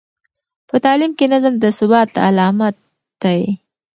په 0.69 0.75
تعلیم 0.85 1.11
کې 1.17 1.25
نظم 1.33 1.53
د 1.59 1.65
ثبات 1.77 2.09
علامت 2.25 2.75
دی. 3.21 3.41